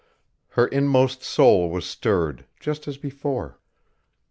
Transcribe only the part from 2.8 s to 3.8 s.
as before.